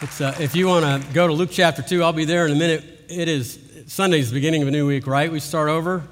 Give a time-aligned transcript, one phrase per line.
[0.00, 2.54] Uh, if you want to go to Luke chapter 2, I'll be there in a
[2.54, 2.84] minute.
[3.08, 5.30] It is Sunday's beginning of a new week, right?
[5.30, 6.04] We start over.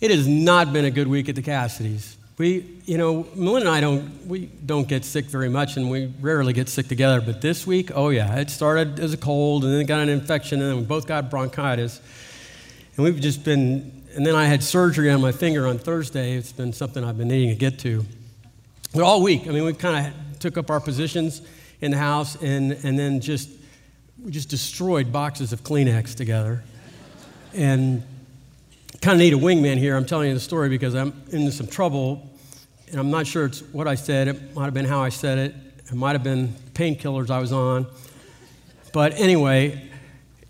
[0.00, 2.14] It has not been a good week at the Cassidys.
[2.38, 6.06] We, you know, Melinda and I don't, we don't get sick very much, and we
[6.20, 7.20] rarely get sick together.
[7.20, 10.08] But this week, oh yeah, it started as a cold, and then it got an
[10.08, 12.00] infection, and then we both got bronchitis.
[12.96, 16.34] And we've just been, and then I had surgery on my finger on Thursday.
[16.34, 18.06] It's been something I've been needing to get to.
[18.94, 21.42] But all week, I mean, we kind of took up our positions
[21.80, 23.50] in the house and, and then just,
[24.22, 26.62] we just destroyed boxes of Kleenex together.
[27.54, 28.02] And
[29.00, 29.96] kind of need a wingman here.
[29.96, 32.28] I'm telling you the story because I'm into some trouble,
[32.90, 34.28] and I'm not sure it's what I said.
[34.28, 35.54] It might have been how I said it.
[35.78, 37.86] It might have been painkillers I was on.
[38.92, 39.90] But anyway,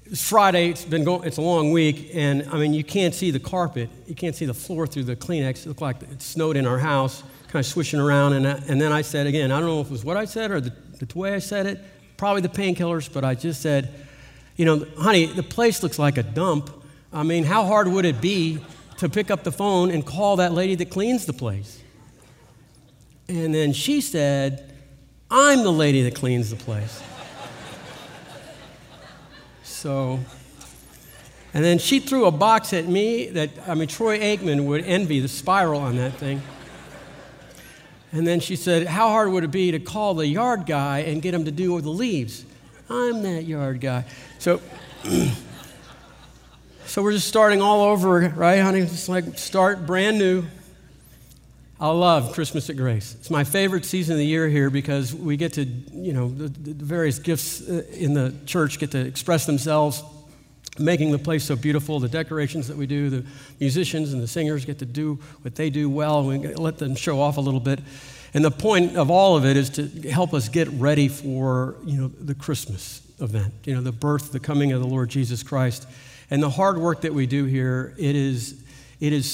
[0.07, 0.71] it's Friday.
[0.71, 1.25] It's been going.
[1.25, 3.89] It's a long week, and I mean, you can't see the carpet.
[4.07, 5.65] You can't see the floor through the Kleenex.
[5.65, 8.33] It looked like it snowed in our house, kind of swishing around.
[8.33, 10.51] And, and then I said again, I don't know if it was what I said
[10.51, 10.73] or the
[11.07, 11.81] the way I said it,
[12.17, 13.95] probably the painkillers, but I just said,
[14.57, 16.71] you know, honey, the place looks like a dump.
[17.13, 18.59] I mean, how hard would it be
[18.99, 21.83] to pick up the phone and call that lady that cleans the place?
[23.29, 24.75] And then she said,
[25.31, 27.03] I'm the lady that cleans the place.
[29.63, 30.21] so,
[31.55, 35.21] and then she threw a box at me that, I mean, Troy Aikman would envy
[35.21, 36.43] the spiral on that thing.
[38.13, 41.23] And then she said, How hard would it be to call the yard guy and
[41.23, 42.45] get him to do the leaves?
[42.89, 44.05] I'm that yard guy.
[44.39, 44.61] So,
[46.87, 48.81] so we're just starting all over, right, honey?
[48.81, 50.45] Just like start brand new.
[51.79, 53.15] I love Christmas at Grace.
[53.19, 56.49] It's my favorite season of the year here because we get to, you know, the,
[56.49, 60.03] the various gifts uh, in the church get to express themselves
[60.81, 62.01] making the place so beautiful.
[62.01, 63.25] The decorations that we do, the
[63.59, 66.95] musicians and the singers get to do what they do well, and we let them
[66.95, 67.81] show off a little bit.
[68.33, 72.01] And the point of all of it is to help us get ready for you
[72.01, 75.87] know the Christmas event, you know the birth, the coming of the Lord Jesus Christ,
[76.31, 77.95] and the hard work that we do here.
[77.99, 78.63] It is
[79.01, 79.31] it is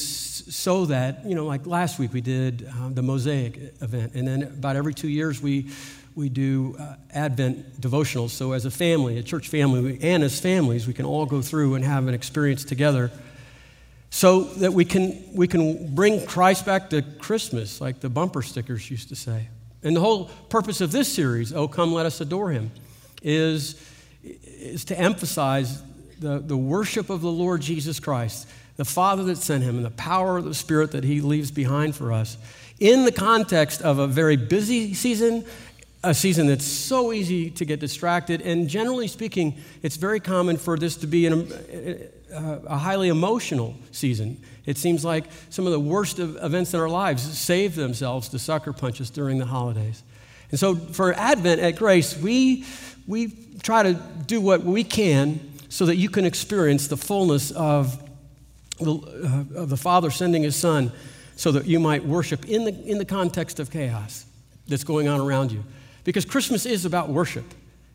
[0.48, 4.42] so that you know like last week we did uh, the Mosaic event, and then
[4.44, 5.70] about every two years we
[6.16, 8.30] we do uh, Advent devotionals.
[8.30, 11.74] So, as a family, a church family, and as families, we can all go through
[11.74, 13.12] and have an experience together
[14.08, 18.90] so that we can, we can bring Christ back to Christmas, like the bumper stickers
[18.90, 19.48] used to say.
[19.82, 22.70] And the whole purpose of this series, Oh Come Let Us Adore Him,
[23.22, 23.78] is,
[24.24, 25.82] is to emphasize
[26.18, 29.90] the, the worship of the Lord Jesus Christ, the Father that sent Him, and the
[29.90, 32.38] power of the Spirit that He leaves behind for us
[32.78, 35.44] in the context of a very busy season
[36.06, 38.40] a season that's so easy to get distracted.
[38.40, 41.50] And generally speaking, it's very common for this to be an,
[42.32, 44.40] a, a highly emotional season.
[44.66, 48.38] It seems like some of the worst of events in our lives save themselves to
[48.38, 50.04] sucker punches during the holidays.
[50.52, 52.64] And so for Advent at Grace, we,
[53.08, 53.32] we
[53.64, 53.94] try to
[54.26, 58.00] do what we can so that you can experience the fullness of
[58.78, 60.92] the, uh, of the Father sending His Son
[61.34, 64.24] so that you might worship in the, in the context of chaos
[64.68, 65.64] that's going on around you.
[66.06, 67.44] Because Christmas is about worship,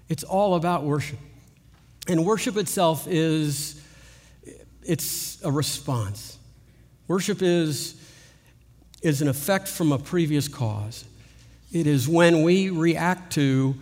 [0.10, 1.18] it's all about worship.
[2.10, 3.82] And worship itself is
[4.84, 6.38] it's a response.
[7.08, 7.96] Worship is,
[9.02, 11.06] is an effect from a previous cause.
[11.72, 13.76] It is when we react to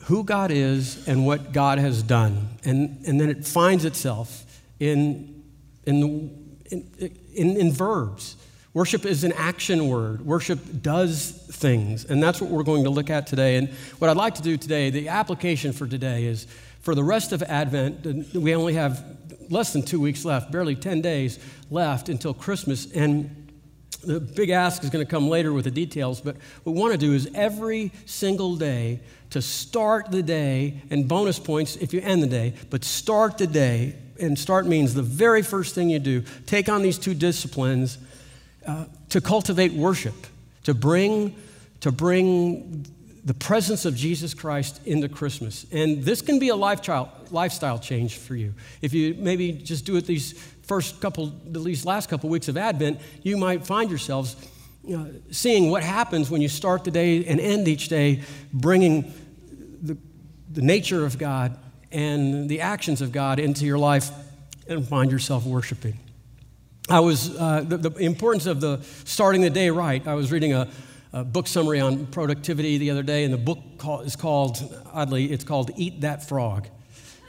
[0.00, 2.50] who God is and what God has done.
[2.64, 4.44] And, and then it finds itself
[4.80, 5.42] in,
[5.86, 6.90] in, in,
[7.34, 8.36] in, in verbs.
[8.74, 10.24] Worship is an action word.
[10.24, 12.06] Worship does things.
[12.06, 13.56] And that's what we're going to look at today.
[13.56, 13.68] And
[13.98, 16.46] what I'd like to do today, the application for today is
[16.80, 19.04] for the rest of Advent, we only have
[19.50, 21.38] less than two weeks left, barely 10 days
[21.70, 22.90] left until Christmas.
[22.92, 23.52] And
[24.02, 26.22] the big ask is going to come later with the details.
[26.22, 29.00] But what we want to do is every single day
[29.30, 33.46] to start the day, and bonus points if you end the day, but start the
[33.46, 33.96] day.
[34.20, 36.22] And start means the very first thing you do.
[36.46, 37.98] Take on these two disciplines
[38.66, 40.14] uh, to cultivate worship,
[40.64, 41.34] to bring,
[41.80, 42.86] to bring
[43.24, 45.64] the presence of Jesus Christ into Christmas.
[45.70, 48.54] And this can be a lifestyle, lifestyle change for you.
[48.80, 50.32] If you maybe just do it these
[50.62, 54.36] first couple, these last couple weeks of Advent, you might find yourselves
[54.84, 58.22] you know, seeing what happens when you start the day and end each day
[58.52, 59.12] bringing
[59.82, 59.96] the,
[60.50, 61.56] the nature of God
[61.92, 64.10] and the actions of God into your life
[64.68, 65.98] and find yourself worshiping.
[66.88, 70.04] I was, uh, the, the, importance of the starting the day right.
[70.06, 70.68] I was reading a,
[71.12, 74.60] a, book summary on productivity the other day, and the book call, is called,
[74.92, 76.66] oddly, it's called Eat That Frog.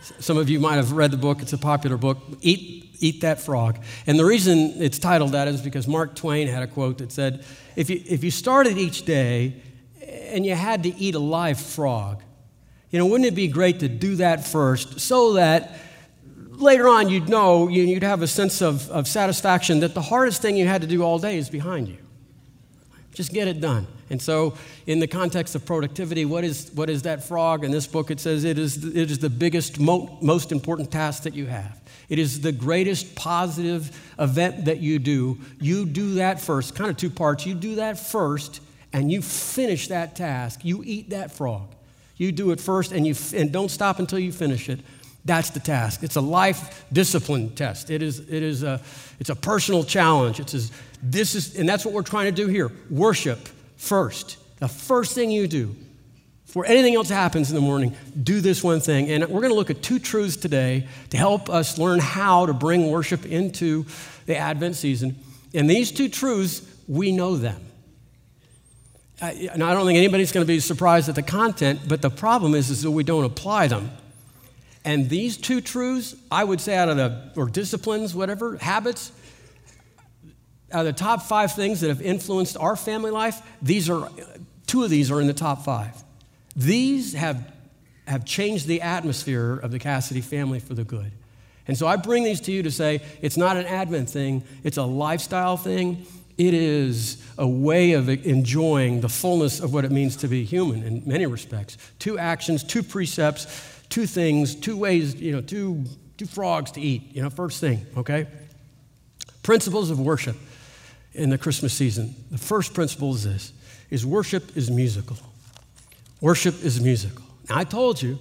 [0.02, 2.18] Some of you might have read the book, it's a popular book.
[2.42, 3.78] Eat, Eat That Frog.
[4.08, 7.46] And the reason it's titled that is because Mark Twain had a quote that said,
[7.76, 9.62] if you, if you started each day
[10.02, 12.24] and you had to eat a live frog,
[12.90, 15.78] You know, wouldn't it be great to do that first so that
[16.64, 20.58] later on you'd know, you'd have a sense of, of satisfaction that the hardest thing
[20.58, 21.98] you had to do all day is behind you?
[23.14, 23.86] Just get it done.
[24.10, 24.56] And so,
[24.86, 27.64] in the context of productivity, what is, what is that frog?
[27.64, 31.24] In this book, it says it is, it is the biggest, mo- most important task
[31.24, 31.80] that you have.
[32.10, 35.40] It is the greatest positive event that you do.
[35.60, 37.46] You do that first, kind of two parts.
[37.46, 38.62] You do that first,
[38.92, 40.64] and you finish that task.
[40.64, 41.74] You eat that frog.
[42.18, 44.80] You do it first, and, you, and don't stop until you finish it.
[45.26, 46.04] That's the task.
[46.04, 47.90] It's a life discipline test.
[47.90, 48.82] It is, it is a,
[49.20, 50.40] it's a personal challenge.
[50.40, 50.62] It's a,
[51.02, 52.72] this is, and that's what we're trying to do here.
[52.90, 53.40] Worship
[53.78, 54.38] first.
[54.60, 55.76] The first thing you do
[56.54, 59.10] before anything else happens in the morning, do this one thing.
[59.10, 62.54] And we're going to look at two truths today to help us learn how to
[62.54, 63.88] bring worship into
[64.28, 65.16] the Advent season.
[65.56, 67.60] And these two truths, we know them.
[69.20, 72.54] And I don't think anybody's going to be surprised at the content, but the problem
[72.54, 73.90] is, is that we don't apply them.
[74.86, 79.12] And these two truths, I would say, out of the, or disciplines, whatever, habits,
[80.72, 84.10] out of the top five things that have influenced our family life, these are,
[84.68, 85.96] two of these are in the top five.
[86.56, 87.54] These have,
[88.08, 91.12] have changed the atmosphere of the Cassidy family for the good.
[91.68, 94.78] And so I bring these to you to say it's not an Advent thing, it's
[94.78, 96.06] a lifestyle thing.
[96.36, 100.82] It is a way of enjoying the fullness of what it means to be human
[100.82, 101.78] in many respects.
[102.00, 103.46] Two actions, two precepts,
[103.94, 105.86] two things, two ways, you know, two,
[106.18, 108.26] two frogs to eat, you know, first thing, okay?
[109.44, 110.36] Principles of worship
[111.14, 112.16] in the Christmas season.
[112.32, 113.54] The first principle is this
[113.92, 115.18] is worship is musical.
[116.22, 117.24] Worship is musical.
[117.48, 118.18] Now I told you,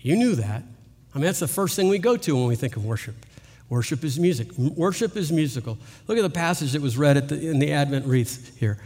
[0.00, 0.62] you knew that.
[1.14, 3.14] I mean that's the first thing we go to when we think of worship.
[3.70, 4.52] Worship is music.
[4.58, 5.78] Worship is musical.
[6.08, 8.76] Look at the passage that was read the, in the Advent wreath here,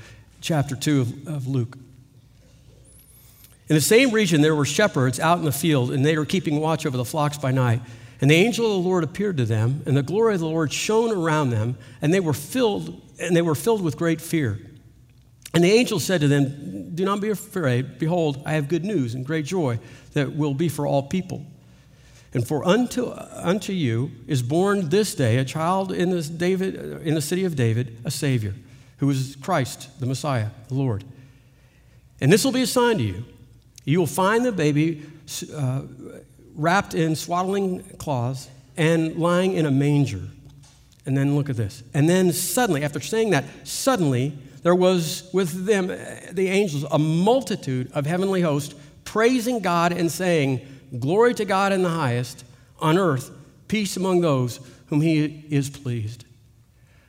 [0.41, 1.77] chapter 2 of, of Luke.
[3.71, 6.59] In the same region, there were shepherds out in the field, and they were keeping
[6.59, 7.81] watch over the flocks by night.
[8.21, 10.73] And the angel of the Lord appeared to them, and the glory of the Lord
[10.73, 14.59] shone around them, and they were filled, and they were filled with great fear.
[15.55, 18.01] And the angel said to them, Do not be afraid.
[18.01, 19.79] Behold, I have good news and great joy
[20.15, 21.47] that will be for all people.
[22.35, 27.15] And for unto, unto you is born this day a child in, this David, in
[27.15, 28.57] the city of David, a Savior,
[28.99, 31.05] who is Christ, the Messiah, the Lord.
[32.21, 33.25] And this will be a sign to you.
[33.85, 35.03] You will find the baby
[35.55, 35.83] uh,
[36.55, 40.23] wrapped in swaddling cloths and lying in a manger.
[41.07, 41.83] And then look at this.
[41.95, 47.91] And then suddenly, after saying that, suddenly there was with them, the angels, a multitude
[47.93, 48.75] of heavenly hosts
[49.05, 50.61] praising God and saying,
[50.99, 52.45] Glory to God in the highest,
[52.81, 53.31] on earth,
[53.69, 56.25] peace among those whom he is pleased.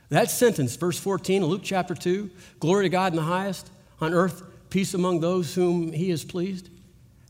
[0.08, 2.30] That sentence, verse 14, Luke chapter 2,
[2.60, 3.70] glory to God in the highest,
[4.00, 4.42] on earth,
[4.72, 6.70] peace among those whom he is pleased.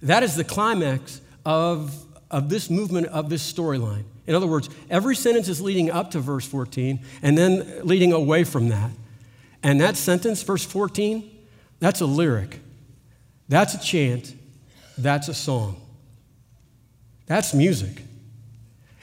[0.00, 1.92] That is the climax of,
[2.30, 4.04] of this movement, of this storyline.
[4.28, 8.44] In other words, every sentence is leading up to verse 14 and then leading away
[8.44, 8.92] from that.
[9.60, 11.28] And that sentence, verse 14,
[11.80, 12.60] that's a lyric,
[13.48, 14.34] that's a chant,
[14.96, 15.80] that's a song.
[17.26, 18.02] That's music.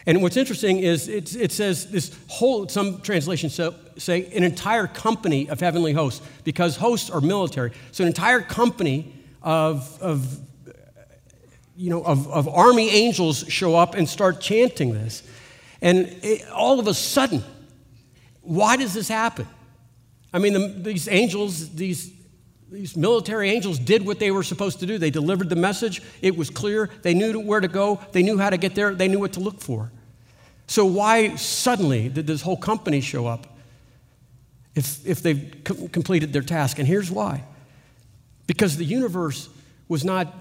[0.09, 3.59] And what's interesting is it, it says this whole, some translations
[3.97, 7.73] say an entire company of heavenly hosts, because hosts are military.
[7.91, 9.13] So an entire company
[9.43, 10.39] of, of
[11.77, 15.21] you know, of, of army angels show up and start chanting this.
[15.79, 17.43] And it, all of a sudden,
[18.41, 19.45] why does this happen?
[20.33, 22.11] I mean, the, these angels, these,
[22.71, 24.97] these military angels did what they were supposed to do.
[24.97, 26.01] They delivered the message.
[26.23, 26.89] It was clear.
[27.03, 27.99] They knew where to go.
[28.11, 28.95] They knew how to get there.
[28.95, 29.91] They knew what to look for.
[30.69, 33.47] So, why suddenly did this whole company show up
[34.75, 36.77] if, if they've co- completed their task?
[36.77, 37.43] And here's why
[38.45, 39.49] because the universe
[39.87, 40.31] was not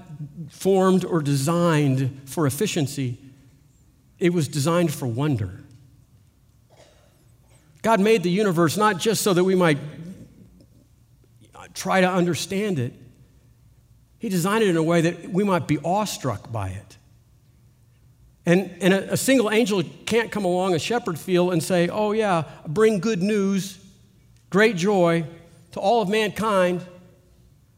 [0.51, 3.17] formed or designed for efficiency,
[4.19, 5.65] it was designed for wonder.
[7.81, 9.79] God made the universe not just so that we might
[11.73, 12.93] try to understand it,
[14.19, 16.98] He designed it in a way that we might be awestruck by it.
[18.49, 22.12] And, and a, a single angel can't come along a shepherd field and say, Oh,
[22.12, 23.78] yeah, bring good news,
[24.49, 25.26] great joy
[25.73, 26.81] to all of mankind.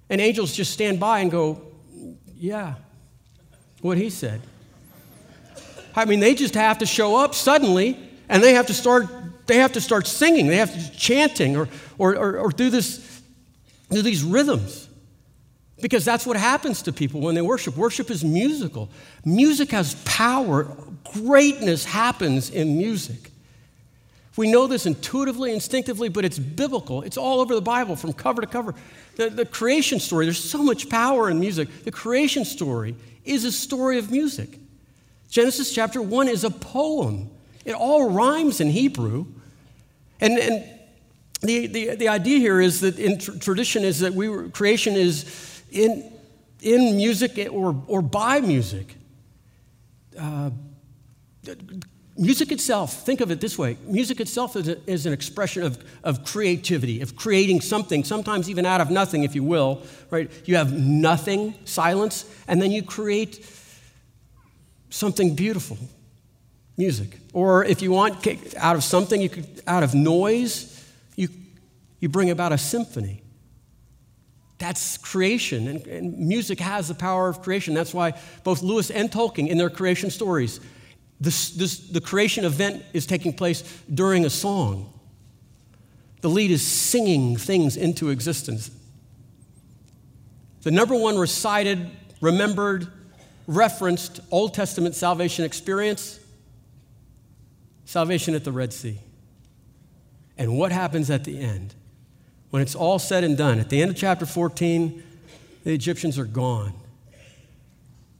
[0.08, 1.60] And angels just stand by and go,
[2.36, 2.74] yeah,
[3.80, 4.40] what he said.
[5.96, 7.98] I mean, they just have to show up suddenly
[8.28, 9.08] and they have to start,
[9.46, 13.20] they have to start singing, they have to chanting or, or, or, or do, this,
[13.90, 14.88] do these rhythms.
[15.80, 17.76] Because that's what happens to people when they worship.
[17.76, 18.88] Worship is musical.
[19.24, 20.76] Music has power.
[21.12, 23.30] Greatness happens in music.
[24.36, 27.02] We know this intuitively, instinctively, but it's biblical.
[27.02, 28.74] It's all over the Bible from cover to cover.
[29.16, 31.84] The, the creation story, there's so much power in music.
[31.84, 32.94] The creation story
[33.24, 34.58] is a story of music.
[35.30, 37.30] Genesis chapter 1 is a poem.
[37.64, 39.26] It all rhymes in Hebrew.
[40.20, 40.64] And, and
[41.40, 44.94] the, the, the idea here is that in tr- tradition is that we were, creation
[44.94, 45.24] is
[45.70, 46.12] in,
[46.62, 48.96] in music or, or by music.
[50.18, 50.50] Uh,
[52.20, 55.82] music itself, think of it this way music itself is, a, is, an expression of,
[56.04, 60.30] of creativity, of creating something, sometimes even out of nothing, if you will, right?
[60.44, 63.46] You have nothing, silence, and then you create
[64.90, 65.78] something beautiful,
[66.76, 67.18] music.
[67.32, 68.26] Or if you want
[68.58, 70.84] out of something, you could, out of noise,
[71.16, 71.28] you,
[72.00, 73.22] you bring about a symphony.
[74.60, 77.72] That's creation, and, and music has the power of creation.
[77.72, 78.12] That's why
[78.44, 80.60] both Lewis and Tolkien, in their creation stories,
[81.18, 83.62] this, this, the creation event is taking place
[83.92, 84.92] during a song.
[86.20, 88.70] The lead is singing things into existence.
[90.60, 91.90] The number one recited,
[92.20, 92.86] remembered,
[93.46, 96.20] referenced Old Testament salvation experience
[97.86, 99.00] salvation at the Red Sea.
[100.38, 101.74] And what happens at the end?
[102.50, 105.02] When it's all said and done, at the end of chapter 14,
[105.64, 106.72] the Egyptians are gone.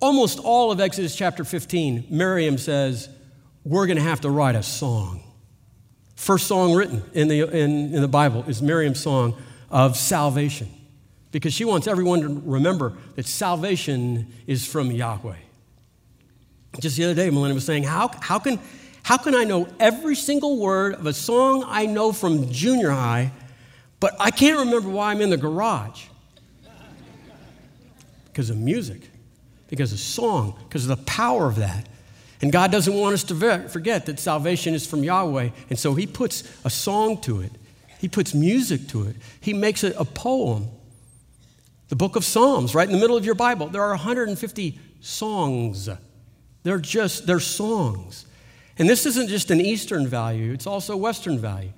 [0.01, 3.09] Almost all of Exodus chapter 15, Miriam says,
[3.65, 5.23] We're going to have to write a song.
[6.15, 9.37] First song written in the, in, in the Bible is Miriam's song
[9.71, 10.69] of salvation
[11.33, 15.37] because she wants everyone to remember that salvation is from Yahweh.
[16.79, 18.59] Just the other day, Melinda was saying, How, how, can,
[19.03, 23.33] how can I know every single word of a song I know from junior high,
[24.01, 26.07] but I can't remember why I'm in the garage?
[28.27, 29.03] Because of music,
[29.69, 31.87] because of song, because of the power of that.
[32.43, 36.07] And God doesn't want us to forget that salvation is from Yahweh, and so He
[36.07, 37.53] puts a song to it,
[37.99, 40.69] He puts music to it, He makes it a poem.
[41.89, 45.89] The book of Psalms, right in the middle of your Bible, there are 150 songs.
[46.63, 48.27] They're just, they're songs.
[48.79, 51.73] And this isn't just an Eastern value, it's also Western value.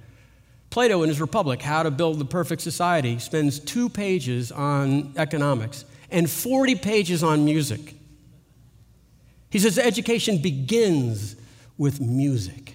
[0.73, 5.85] Plato, in his Republic, How to Build the Perfect Society, spends two pages on economics
[6.11, 7.95] and 40 pages on music.
[9.50, 11.37] He says education begins
[11.76, 12.75] with music.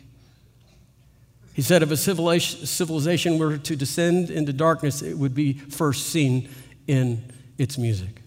[1.56, 6.50] He said if a civilization were to descend into darkness, it would be first seen
[6.86, 7.24] in
[7.58, 8.22] its music.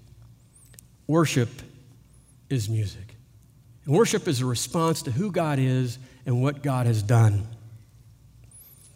[1.07, 1.49] Worship
[2.49, 3.15] is music.
[3.85, 7.47] And worship is a response to who God is and what God has done.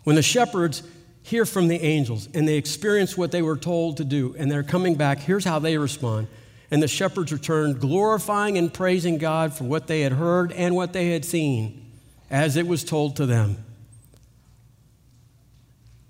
[0.05, 0.83] When the shepherds
[1.23, 4.63] hear from the angels and they experience what they were told to do and they're
[4.63, 6.29] coming back, here's how they respond.
[6.71, 10.93] And the shepherds returned, glorifying and praising God for what they had heard and what
[10.93, 11.91] they had seen,
[12.31, 13.57] as it was told to them.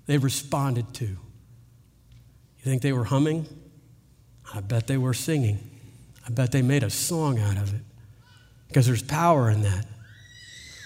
[0.05, 1.05] They responded to.
[1.05, 1.17] You
[2.63, 3.47] think they were humming?
[4.53, 5.59] I bet they were singing.
[6.25, 7.81] I bet they made a song out of it
[8.67, 9.85] because there's power in that.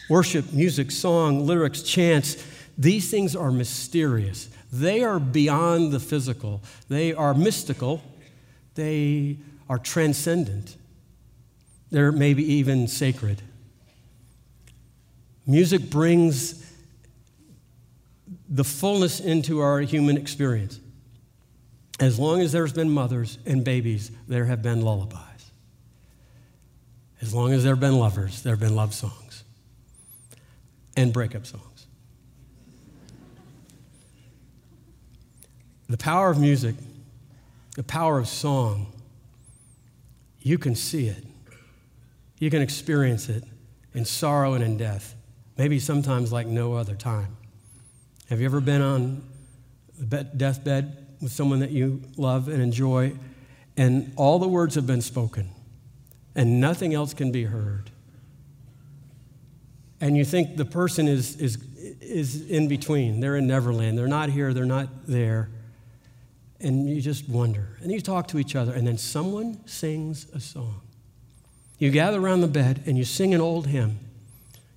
[0.10, 2.44] Worship, music, song, lyrics, chants,
[2.80, 4.50] these things are mysterious.
[4.72, 8.02] They are beyond the physical, they are mystical,
[8.76, 9.38] they
[9.70, 10.78] are transcendent,
[11.92, 13.42] they're maybe even sacred.
[15.46, 16.66] Music brings
[18.48, 20.80] the fullness into our human experience.
[22.00, 25.20] As long as there's been mothers and babies, there have been lullabies.
[27.22, 29.44] As long as there have been lovers, there have been love songs
[30.96, 31.88] and breakup songs.
[35.90, 36.76] The power of music,
[37.76, 38.94] the power of song,
[40.40, 41.26] you can see it.
[42.38, 43.44] You can experience it
[43.94, 45.16] in sorrow and in death,
[45.58, 47.36] maybe sometimes like no other time.
[48.30, 49.24] Have you ever been on
[49.98, 53.14] the deathbed with someone that you love and enjoy,
[53.76, 55.50] and all the words have been spoken?
[56.36, 57.90] and nothing else can be heard.
[60.02, 61.58] And you think the person is, is,
[62.00, 63.20] is in between.
[63.20, 63.98] They're in Neverland.
[63.98, 65.50] They're not here, they're not there.
[66.60, 67.78] And you just wonder.
[67.82, 70.82] And you talk to each other, and then someone sings a song.
[71.78, 74.00] You gather around the bed and you sing an old hymn.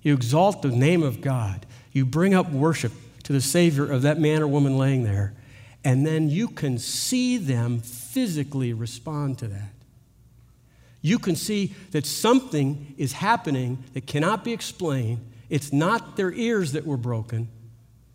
[0.01, 1.65] You exalt the name of God.
[1.91, 5.33] You bring up worship to the Savior of that man or woman laying there.
[5.83, 9.73] And then you can see them physically respond to that
[11.03, 15.19] you can see that something is happening that cannot be explained.
[15.49, 17.49] It's not their ears that were broken,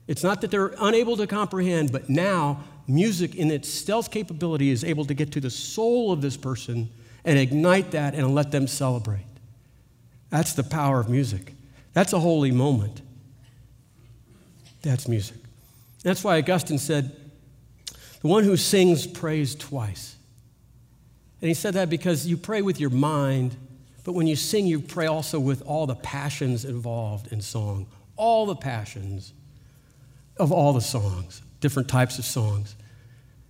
[0.09, 4.83] it's not that they're unable to comprehend, but now music, in its stealth capability, is
[4.83, 6.88] able to get to the soul of this person
[7.25, 9.26] and ignite that and let them celebrate.
[10.30, 11.54] That's the power of music.
[11.92, 13.02] That's a holy moment.
[14.83, 15.37] That's music.
[16.02, 17.14] That's why Augustine said,
[18.21, 20.16] the one who sings prays twice.
[21.40, 23.57] And he said that because you pray with your mind,
[24.04, 28.47] but when you sing, you pray also with all the passions involved in song, all
[28.47, 29.33] the passions
[30.37, 32.75] of all the songs, different types of songs.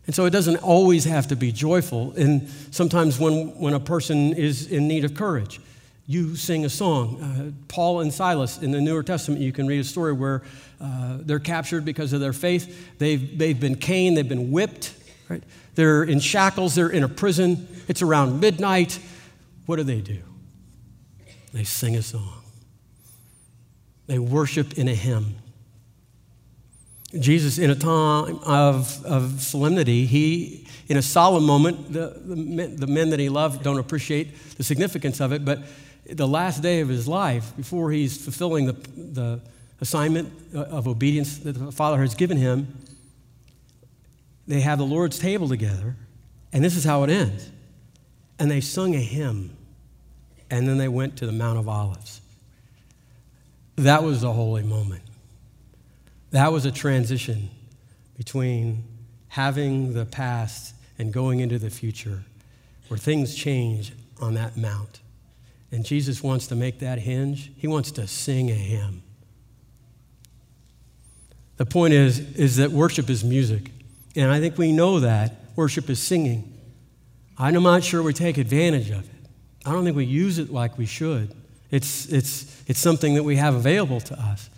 [0.06, 2.12] And so it doesn't always have to be joyful.
[2.12, 5.60] And sometimes when, when a person is in need of courage,
[6.06, 7.20] you sing a song.
[7.20, 10.42] Uh, Paul and Silas in the Newer Testament, you can read a story where
[10.80, 12.98] uh, they're captured because of their faith.
[12.98, 14.94] They've, they've been caned, they've been whipped,
[15.28, 15.42] right?
[15.74, 17.68] They're in shackles, they're in a prison.
[17.88, 18.98] It's around midnight.
[19.66, 20.22] What do they do?
[21.52, 22.42] They sing a song,
[24.06, 25.36] they worship in a hymn.
[27.18, 32.76] Jesus, in a time of, of solemnity, he, in a solemn moment, the, the men,
[32.76, 35.60] the men that he loved don't appreciate the significance of it, but
[36.04, 39.40] the last day of his life, before he's fulfilling the, the
[39.80, 42.76] assignment uh, of obedience that the Father has given him,
[44.46, 45.96] they have the Lord's table together,
[46.52, 47.50] and this is how it ends.
[48.38, 49.56] And they sung a hymn,
[50.50, 52.20] and then they went to the Mount of Olives.
[53.76, 55.02] That was a holy moment.
[56.30, 57.50] That was a transition
[58.16, 58.84] between
[59.28, 62.24] having the past and going into the future
[62.88, 65.00] where things change on that mount.
[65.70, 67.52] And Jesus wants to make that hinge.
[67.56, 69.02] He wants to sing a hymn.
[71.58, 73.70] The point is, is that worship is music.
[74.16, 75.34] And I think we know that.
[75.56, 76.54] Worship is singing.
[77.36, 79.14] I'm not sure we take advantage of it.
[79.66, 81.34] I don't think we use it like we should.
[81.70, 84.48] It's, it's, it's something that we have available to us.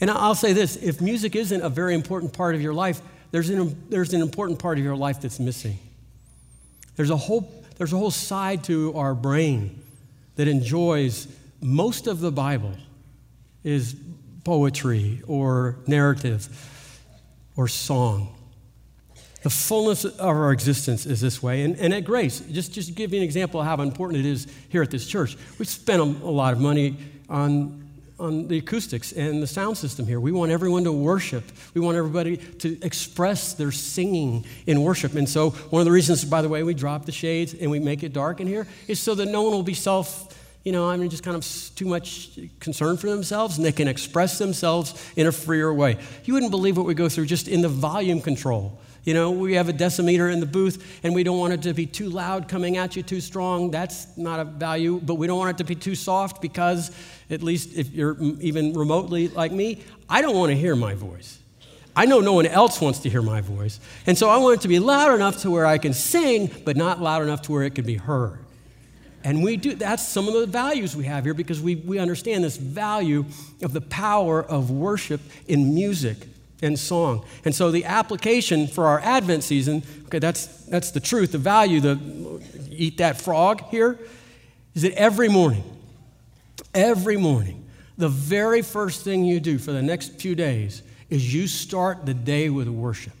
[0.00, 3.00] And I'll say this if music isn't a very important part of your life,
[3.30, 5.78] there's an, there's an important part of your life that's missing.
[6.96, 9.80] There's a, whole, there's a whole side to our brain
[10.36, 11.28] that enjoys
[11.60, 12.74] most of the Bible
[13.64, 13.96] is
[14.44, 16.48] poetry or narrative
[17.56, 18.34] or song.
[19.42, 21.62] The fullness of our existence is this way.
[21.62, 24.26] And, and at Grace, just, just to give you an example of how important it
[24.26, 26.96] is here at this church, we spent a, a lot of money
[27.28, 27.87] on
[28.18, 30.20] on the acoustics and the sound system here.
[30.20, 31.44] We want everyone to worship.
[31.74, 35.14] We want everybody to express their singing in worship.
[35.14, 37.78] And so, one of the reasons, by the way, we drop the shades and we
[37.78, 40.88] make it dark in here is so that no one will be self, you know,
[40.88, 45.00] I mean, just kind of too much concern for themselves and they can express themselves
[45.16, 45.96] in a freer way.
[46.24, 48.78] You wouldn't believe what we go through just in the volume control.
[49.08, 51.72] You know, we have a decimeter in the booth and we don't want it to
[51.72, 53.70] be too loud coming at you, too strong.
[53.70, 56.90] That's not a value, but we don't want it to be too soft because,
[57.30, 61.38] at least if you're even remotely like me, I don't want to hear my voice.
[61.96, 63.80] I know no one else wants to hear my voice.
[64.06, 66.76] And so I want it to be loud enough to where I can sing, but
[66.76, 68.44] not loud enough to where it can be heard.
[69.24, 72.44] And we do, that's some of the values we have here because we, we understand
[72.44, 73.24] this value
[73.62, 76.26] of the power of worship in music
[76.62, 77.24] and song.
[77.44, 81.80] And so the application for our Advent season, okay, that's, that's the truth, the value,
[81.80, 81.98] the
[82.70, 83.98] eat that frog here,
[84.74, 85.64] is that every morning,
[86.74, 87.64] every morning,
[87.96, 92.14] the very first thing you do for the next few days is you start the
[92.14, 93.12] day with worship.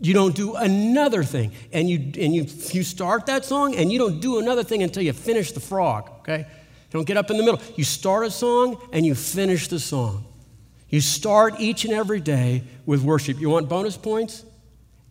[0.00, 1.52] You don't do another thing.
[1.72, 5.02] And you, and you, you start that song and you don't do another thing until
[5.02, 6.46] you finish the frog, okay?
[6.90, 7.60] Don't get up in the middle.
[7.76, 10.24] You start a song and you finish the song.
[10.88, 13.40] You start each and every day with worship.
[13.40, 14.44] You want bonus points?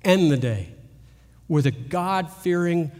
[0.03, 0.69] End the day
[1.47, 2.91] with a God fearing,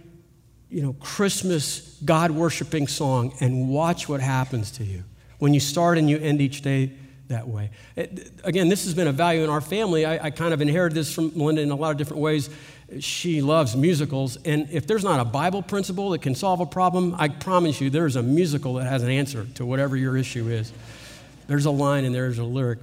[0.69, 5.03] you know, Christmas God worshiping song and watch what happens to you
[5.39, 6.91] when you start and you end each day
[7.29, 7.71] that way.
[7.95, 10.05] It, again, this has been a value in our family.
[10.05, 12.49] I, I kind of inherited this from Melinda in a lot of different ways.
[12.99, 17.15] She loves musicals, and if there's not a Bible principle that can solve a problem,
[17.17, 20.71] I promise you there's a musical that has an answer to whatever your issue is.
[21.53, 22.79] There's a line and there's a lyric.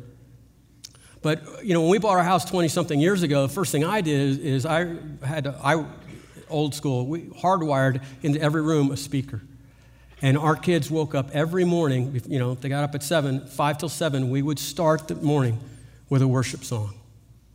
[1.22, 3.83] But, you know, when we bought our house 20 something years ago, the first thing
[3.83, 5.85] I did is, is I had, to, I,
[6.48, 9.42] old school, we hardwired into every room a speaker.
[10.22, 13.78] And our kids woke up every morning, you know, they got up at 7, 5
[13.78, 15.59] till 7, we would start the morning
[16.09, 16.94] with a worship song.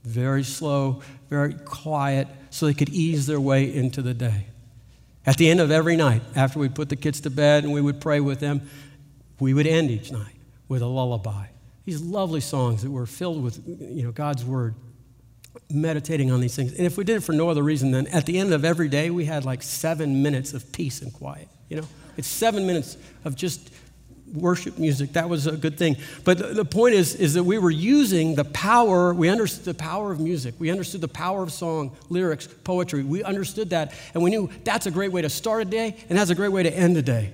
[0.04, 4.48] Very slow, very quiet, so they could ease their way into the day.
[5.26, 7.80] At the end of every night, after we put the kids to bed and we
[7.80, 8.70] would pray with them,
[9.40, 10.35] we would end each night
[10.68, 11.48] with a lullaby.
[11.86, 14.76] These lovely songs that were filled with you know, God's word,
[15.70, 16.74] meditating on these things.
[16.74, 18.90] And if we did it for no other reason, then at the end of every
[18.90, 21.48] day, we had like seven minutes of peace and quiet.
[21.70, 23.72] You know, it's seven minutes of just
[24.34, 25.14] worship music.
[25.14, 25.98] That was a good thing.
[26.24, 30.12] But the point is, is that we were using the power, we understood the power
[30.12, 30.56] of music.
[30.60, 33.04] We understood the power of song, lyrics, poetry.
[33.04, 33.94] We understood that.
[34.14, 36.52] And we knew that's a great way to start a day, and that's a great
[36.52, 37.32] way to end a day.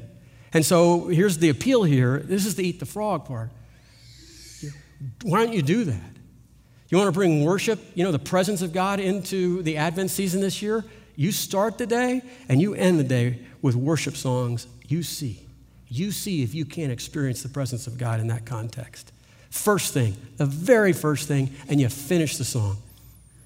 [0.54, 2.20] And so here's the appeal here.
[2.20, 3.50] This is the eat the frog part.
[5.24, 6.12] Why don't you do that?
[6.90, 10.42] You want to bring worship, you know, the presence of God into the Advent season
[10.42, 10.84] this year?
[11.16, 15.46] you start the day and you end the day with worship songs, you see.
[15.88, 19.12] You see if you can't experience the presence of God in that context.
[19.50, 22.78] First thing, the very first thing, and you finish the song.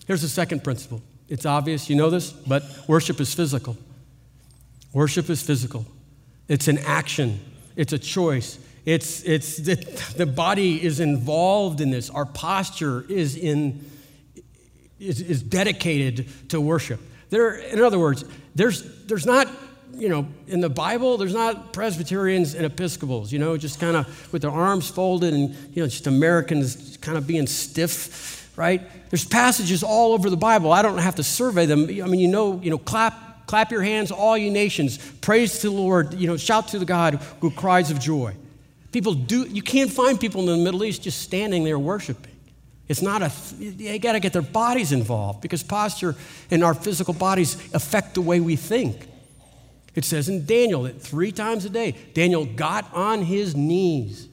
[0.07, 1.01] Here's the second principle.
[1.27, 3.75] It's obvious, you know this, but worship is physical.
[4.93, 5.85] Worship is physical.
[6.47, 7.39] It's an action,
[7.75, 8.59] it's a choice.
[8.85, 9.75] It's, it's the,
[10.15, 12.11] the body is involved in this.
[12.11, 13.83] Our posture is, in,
[14.99, 17.01] is, is dedicated to worship.
[17.31, 19.47] There, in other words, there's, there's not,
[19.95, 24.31] you know, in the Bible, there's not Presbyterians and Episcopals, you know, just kind of
[24.31, 28.83] with their arms folded and, you know, just Americans kind of being stiff, right?
[29.09, 30.71] There's passages all over the Bible.
[30.71, 31.85] I don't have to survey them.
[31.85, 34.97] I mean, you know, you know, clap, clap your hands, all you nations.
[34.97, 36.13] Praise to the Lord.
[36.13, 38.35] You know, shout to the God who cries of joy.
[38.91, 42.31] People do, you can't find people in the Middle East just standing there worshiping.
[42.87, 46.15] It's not a, they got to get their bodies involved because posture
[46.51, 49.07] and our physical bodies affect the way we think.
[49.95, 54.27] It says in Daniel that three times a day, Daniel got on his knees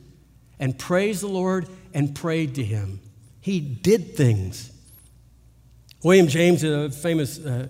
[0.58, 3.00] and praised the Lord and prayed to him.
[3.40, 4.70] He did things.
[6.02, 7.68] William James, a famous uh,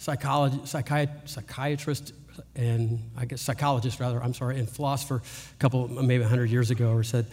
[0.00, 2.12] psychiatrist
[2.56, 6.92] and I guess psychologist rather, I'm sorry, and philosopher a couple, maybe 100 years ago,
[6.92, 7.26] or said,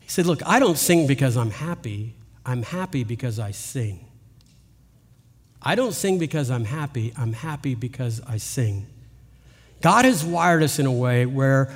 [0.00, 2.14] he said, Look, I don't sing because I'm happy.
[2.44, 4.04] I'm happy because I sing.
[5.62, 7.12] I don't sing because I'm happy.
[7.16, 8.86] I'm happy because I sing.
[9.80, 11.72] God has wired us in a way where,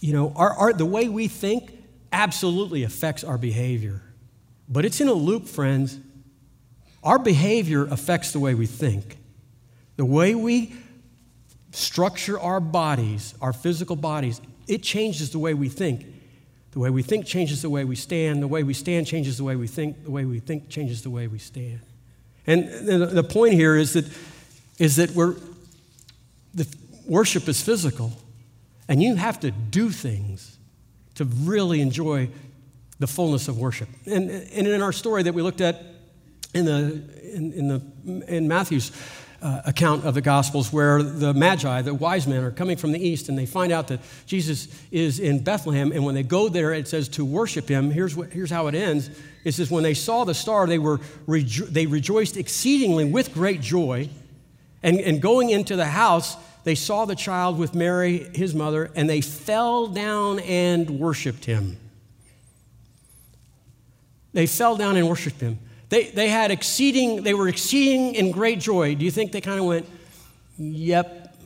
[0.00, 1.72] you know, our, our, the way we think
[2.12, 4.02] absolutely affects our behavior.
[4.68, 6.00] But it's in a loop, friends.
[7.04, 9.18] Our behavior affects the way we think.
[9.96, 10.74] The way we
[11.72, 16.06] structure our bodies, our physical bodies, it changes the way we think.
[16.72, 18.42] The way we think changes the way we stand.
[18.42, 20.02] The way we stand changes the way we think.
[20.02, 21.80] The way we think changes the way we stand.
[22.46, 24.06] And the point here is that,
[24.78, 25.36] is that we're,
[26.54, 26.66] the
[27.06, 28.12] worship is physical,
[28.88, 30.58] and you have to do things
[31.14, 32.28] to really enjoy
[32.98, 33.88] the fullness of worship.
[34.06, 35.93] And, and in our story that we looked at
[36.54, 37.02] in, the,
[37.34, 38.92] in, in, the, in Matthew's
[39.42, 43.06] uh, account of the Gospels where the Magi, the wise men, are coming from the
[43.06, 45.92] east and they find out that Jesus is in Bethlehem.
[45.92, 47.90] And when they go there, it says to worship him.
[47.90, 49.10] Here's, what, here's how it ends
[49.44, 53.60] it says, When they saw the star, they, were rejo- they rejoiced exceedingly with great
[53.60, 54.08] joy.
[54.82, 59.08] And, and going into the house, they saw the child with Mary, his mother, and
[59.08, 61.76] they fell down and worshiped him.
[64.32, 65.58] They fell down and worshiped him.
[65.94, 68.96] They, they had exceeding, they were exceeding in great joy.
[68.96, 69.88] Do you think they kind of went,
[70.58, 71.36] yep,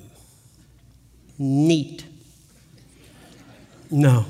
[1.38, 2.06] neat?
[3.90, 4.24] No.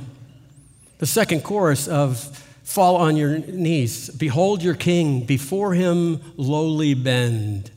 [0.98, 2.18] The second chorus of
[2.64, 7.70] Fall on your knees, behold your king, before him lowly bend.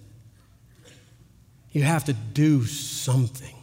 [1.72, 3.56] You have to do something.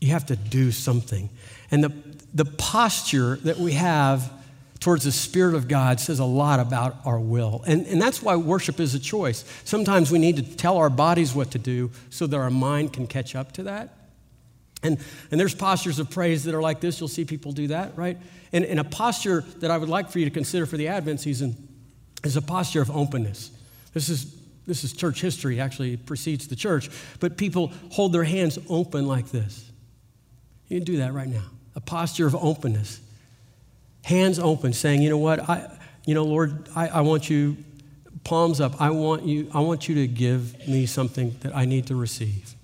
[0.00, 1.28] You have to do something.
[1.70, 1.92] And the,
[2.32, 4.32] the posture that we have
[4.80, 7.64] towards the Spirit of God says a lot about our will.
[7.66, 9.44] And, and that's why worship is a choice.
[9.64, 13.06] Sometimes we need to tell our bodies what to do so that our mind can
[13.06, 13.94] catch up to that.
[14.82, 14.98] And,
[15.30, 17.00] and there's postures of praise that are like this.
[17.00, 18.16] You'll see people do that, right?
[18.52, 21.20] And, and a posture that I would like for you to consider for the Advent
[21.20, 21.56] season
[22.22, 23.50] is a posture of openness.
[23.92, 24.36] This is,
[24.66, 26.90] this is church history, actually, it precedes the church.
[27.18, 29.68] But people hold their hands open like this.
[30.68, 31.44] You can do that right now.
[31.74, 33.00] A posture of openness
[34.02, 35.70] hands open, saying, you know what, I,
[36.06, 37.56] you know, Lord, I, I want you,
[38.24, 41.86] palms up, I want you, I want you to give me something that I need
[41.88, 42.54] to receive.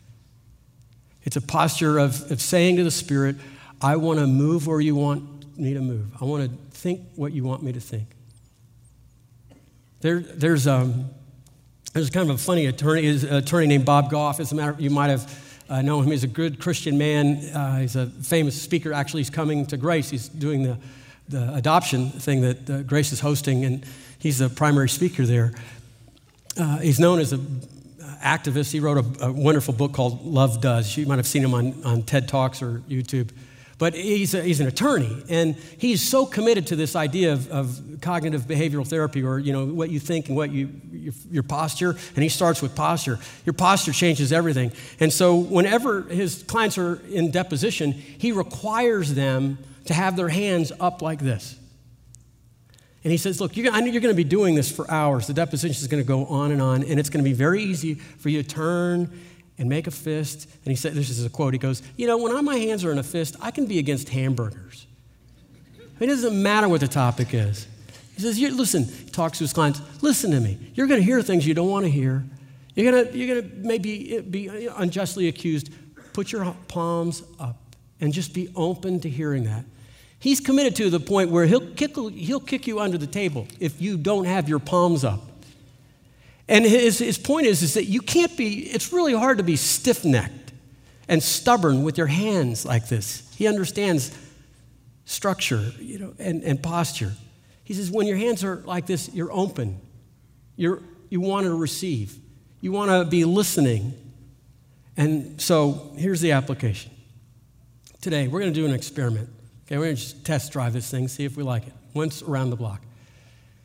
[1.24, 3.36] It's a posture of, of saying to the Spirit,
[3.80, 6.06] I want to move where you want me to move.
[6.20, 8.08] I want to think what you want me to think.
[10.00, 11.10] There, there's, um,
[11.94, 14.40] there's kind of a funny attorney, attorney named Bob Goff.
[14.40, 16.10] As a matter, you might have uh, known him.
[16.10, 17.36] He's a good Christian man.
[17.54, 18.92] Uh, he's a famous speaker.
[18.92, 20.10] Actually, he's coming to Grace.
[20.10, 20.76] He's doing the
[21.28, 23.84] the adoption thing that uh, Grace is hosting, and
[24.18, 25.54] he's the primary speaker there.
[26.58, 27.62] Uh, he's known as an
[28.22, 28.72] activist.
[28.72, 30.96] He wrote a, a, wonderful book called Love Does.
[30.96, 33.30] You might have seen him on, on TED Talks or YouTube.
[33.76, 37.80] But he's, a, he's an attorney, and he's so committed to this idea of, of,
[38.00, 41.96] cognitive behavioral therapy, or you know what you think and what you your, your, posture.
[42.14, 43.18] And he starts with posture.
[43.44, 44.72] Your posture changes everything.
[45.00, 50.72] And so, whenever his clients are in deposition, he requires them to have their hands
[50.80, 51.58] up like this.
[53.02, 55.26] And he says, Look, you're, I know you're going to be doing this for hours.
[55.26, 57.62] The deposition is going to go on and on, and it's going to be very
[57.62, 59.10] easy for you to turn
[59.58, 60.48] and make a fist.
[60.64, 61.52] And he said, This is a quote.
[61.52, 64.08] He goes, You know, when my hands are in a fist, I can be against
[64.08, 64.86] hamburgers.
[66.00, 67.68] It doesn't matter what the topic is.
[68.16, 70.58] He says, Listen, he talks to his clients, listen to me.
[70.74, 72.24] You're going to hear things you don't want to hear.
[72.74, 75.70] You're going you're gonna maybe be unjustly accused.
[76.12, 77.56] Put your palms up
[78.04, 79.64] and just be open to hearing that.
[80.18, 83.80] He's committed to the point where he'll kick, he'll kick you under the table if
[83.80, 85.22] you don't have your palms up.
[86.46, 89.56] And his, his point is, is that you can't be, it's really hard to be
[89.56, 90.52] stiff necked
[91.08, 93.30] and stubborn with your hands like this.
[93.36, 94.16] He understands
[95.06, 97.12] structure you know, and, and posture.
[97.64, 99.80] He says, when your hands are like this, you're open.
[100.56, 102.18] You're, you want to receive.
[102.60, 103.94] You want to be listening.
[104.96, 106.93] And so here's the application.
[108.04, 109.30] Today, we're going to do an experiment.
[109.64, 111.72] Okay, we're going to just test drive this thing, see if we like it.
[111.94, 112.82] Once around the block.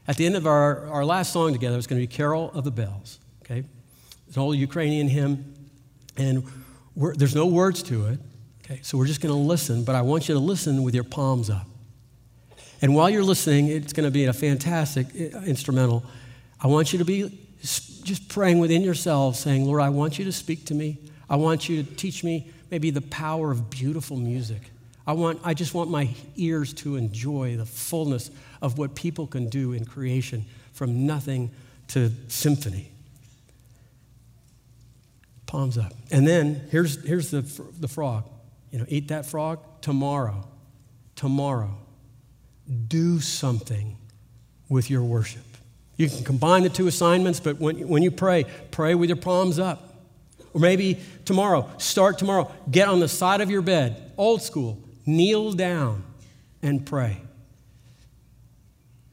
[0.08, 2.64] At the end of our, our last song together, it's going to be Carol of
[2.64, 3.20] the Bells.
[3.44, 3.66] Okay?
[4.30, 5.56] It's an old Ukrainian hymn,
[6.16, 6.46] and
[6.96, 8.20] there's no words to it.
[8.64, 11.04] Okay, so we're just going to listen, but I want you to listen with your
[11.04, 11.68] palms up.
[12.82, 16.06] And while you're listening, it's going to be a fantastic uh, instrumental.
[16.62, 20.32] I want you to be just praying within yourselves, saying, Lord, I want you to
[20.32, 20.98] speak to me.
[21.30, 24.72] I want you to teach me maybe the power of beautiful music.
[25.08, 28.30] I, want, I just want my ears to enjoy the fullness
[28.62, 31.52] of what people can do in creation from nothing
[31.90, 32.92] to symphony.
[35.48, 35.94] Palms up.
[36.12, 37.42] And then here's, here's the,
[37.80, 38.30] the frog.
[38.72, 40.48] You know, eat that frog tomorrow.
[41.16, 41.76] Tomorrow.
[42.88, 43.98] Do something
[44.70, 45.42] with your worship.
[45.98, 49.58] You can combine the two assignments, but when, when you pray, pray with your palms
[49.58, 49.89] up.
[50.54, 52.52] Or maybe tomorrow, start tomorrow.
[52.70, 56.04] Get on the side of your bed, old school, kneel down
[56.62, 57.22] and pray.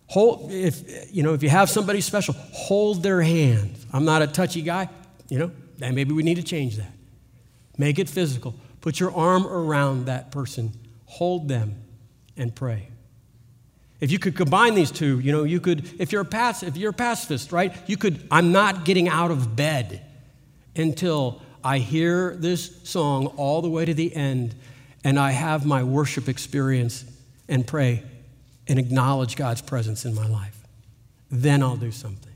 [0.09, 3.77] Hold, if, you know, if you have somebody special, hold their hand.
[3.92, 4.88] I'm not a touchy guy,
[5.29, 6.92] you know, and maybe we need to change that.
[7.77, 8.55] Make it physical.
[8.81, 10.72] Put your arm around that person,
[11.07, 11.83] hold them,
[12.37, 12.88] and pray.
[13.99, 16.77] If you could combine these two, you know, you could, if you're a pac- if
[16.77, 20.06] you're a pacifist, right, you could, I'm not getting out of bed
[20.79, 24.55] until I hear this song all the way to the end
[25.05, 27.05] and I have my worship experience
[27.49, 28.03] and pray
[28.69, 30.57] and acknowledge God's presence in my life.
[31.31, 32.33] Then I'll do something.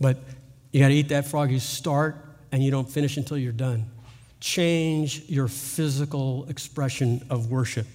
[0.00, 0.18] But
[0.72, 1.50] you got to eat that frog.
[1.50, 2.16] You start
[2.50, 3.90] and you don't finish until you're done.
[4.40, 7.86] Change your physical expression of worship.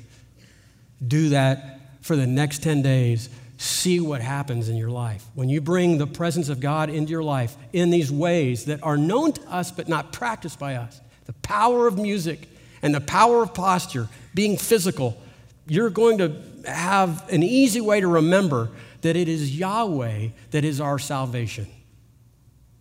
[1.06, 5.26] Do that for the next 10 days see what happens in your life.
[5.36, 8.95] When you bring the presence of God into your life in these ways that are
[8.95, 12.48] known to us but not practiced by us, the power of music
[12.82, 15.22] and the power of posture, being physical,
[15.67, 18.69] you're going to have an easy way to remember
[19.02, 21.67] that it is Yahweh that is our salvation.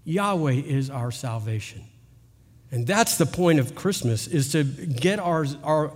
[0.05, 1.83] Yahweh is our salvation.
[2.71, 5.93] And that's the point of Christmas is to get our, our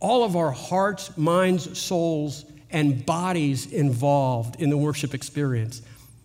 [0.00, 5.82] all of our hearts, minds, souls and bodies involved in the worship experience.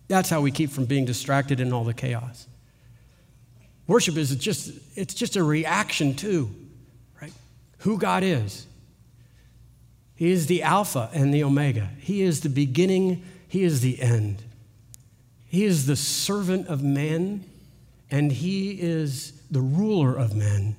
[0.08, 2.46] That's how we keep from being distracted in all the chaos.
[3.86, 6.54] Worship is just, it's just a reaction to,
[7.20, 7.32] right?
[7.78, 8.66] Who God is.
[10.14, 11.90] He is the Alpha and the Omega.
[12.00, 14.42] He is the beginning, He is the end.
[15.46, 17.44] He is the servant of men,
[18.10, 20.76] and He is the ruler of men.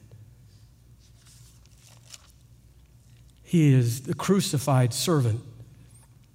[3.43, 5.41] He is the crucified servant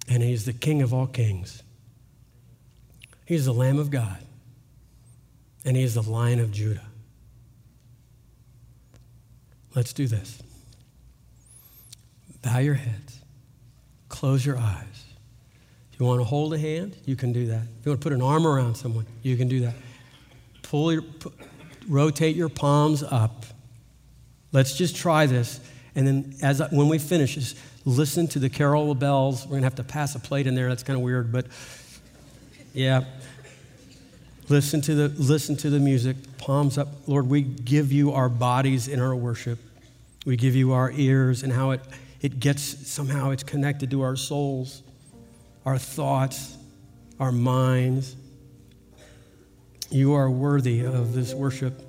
[0.07, 1.63] and he's the King of all kings.
[3.25, 4.19] He's the Lamb of God,
[5.63, 6.85] and he is the Lion of Judah.
[9.73, 10.41] Let's do this.
[12.41, 13.19] Bow your heads,
[14.07, 15.05] close your eyes.
[15.91, 17.63] If you want to hold a hand, you can do that.
[17.79, 19.73] If you want to put an arm around someone, you can do that.
[20.61, 21.03] Pull your,
[21.87, 23.45] rotate your palms up.
[24.51, 25.59] Let's just try this.
[25.95, 29.45] And then as when we finish, just listen to the carol bells.
[29.45, 30.67] We're going to have to pass a plate in there.
[30.67, 31.47] That's kind of weird, but
[32.73, 33.05] yeah.
[34.49, 36.17] Listen to the listen to the music.
[36.37, 36.89] Palms up.
[37.07, 39.59] Lord, we give you our bodies in our worship.
[40.25, 41.81] We give you our ears and how it
[42.21, 44.83] it gets somehow it's connected to our souls,
[45.65, 46.57] our thoughts,
[47.19, 48.15] our minds.
[49.89, 51.81] You are worthy of this worship.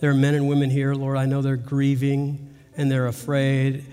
[0.00, 3.84] There are men and women here, Lord, I know they're grieving and they're afraid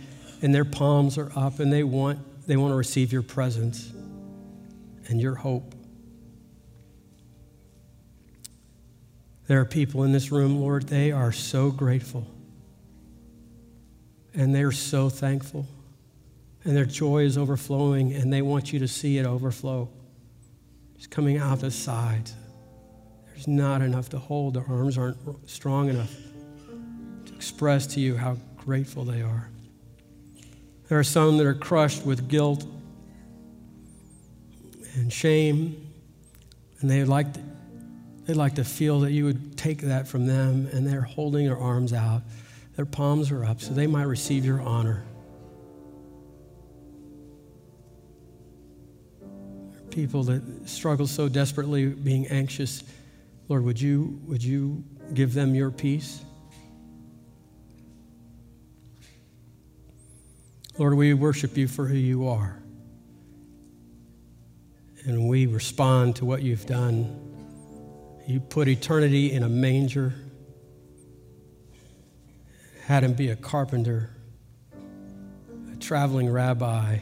[0.41, 3.91] and their palms are up and they want, they want to receive your presence
[5.07, 5.75] and your hope.
[9.47, 12.25] There are people in this room, Lord, they are so grateful
[14.33, 15.67] and they're so thankful
[16.63, 19.89] and their joy is overflowing and they want you to see it overflow.
[20.95, 22.33] It's coming out the sides.
[23.27, 25.17] There's not enough to hold, their arms aren't
[25.49, 26.15] strong enough
[27.25, 29.50] to express to you how grateful they are.
[30.91, 32.65] There are some that are crushed with guilt
[34.95, 35.87] and shame,
[36.81, 37.27] and they like
[38.25, 41.57] They'd like to feel that you would take that from them and they're holding their
[41.57, 42.23] arms out.
[42.75, 45.05] Their palms are up so they might receive your honor.
[49.91, 52.83] People that struggle so desperately being anxious,
[53.47, 56.21] Lord, would you, would you give them your peace?
[60.77, 62.57] Lord, we worship you for who you are.
[65.05, 67.17] And we respond to what you've done.
[68.27, 70.13] You put eternity in a manger,
[72.85, 74.11] had him be a carpenter,
[75.73, 76.99] a traveling rabbi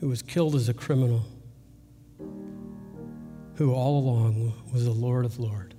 [0.00, 1.22] who was killed as a criminal,
[3.56, 5.74] who all along was the Lord of Lords,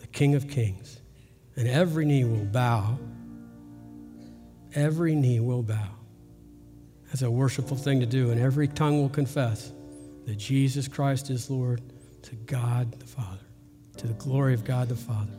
[0.00, 1.00] the King of Kings.
[1.54, 2.98] And every knee will bow.
[4.76, 5.88] Every knee will bow.
[7.06, 9.72] That's a worshipful thing to do, and every tongue will confess
[10.26, 11.80] that Jesus Christ is Lord
[12.22, 13.46] to God the Father,
[13.96, 15.32] to the glory of God the Father.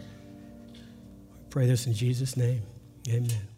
[0.74, 2.64] We pray this in Jesus' name.
[3.08, 3.57] Amen.